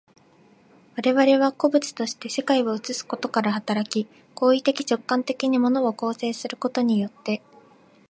[0.95, 7.43] 我々は個物として世界を映すことから働き、行為的直観的に物を構成することによって、